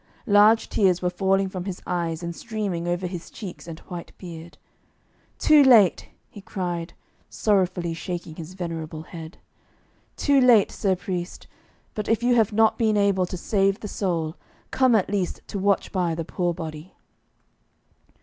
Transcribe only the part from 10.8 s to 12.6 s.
priest! But if you have